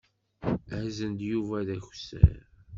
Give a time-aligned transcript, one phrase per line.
[0.83, 2.39] Azen-d Yuba d akessar.